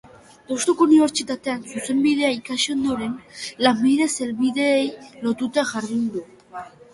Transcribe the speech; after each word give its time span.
Deustuko 0.51 0.85
Unibertsitatean 0.85 1.59
zuzenbidea 1.73 2.31
ikasi 2.37 2.71
ondoren, 2.77 3.11
lanbidez 3.67 4.09
hedabideei 4.25 4.89
lotuta 5.27 5.67
jardun 5.75 6.11
du. 6.17 6.27